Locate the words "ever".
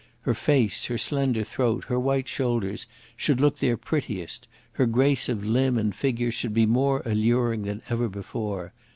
7.87-8.09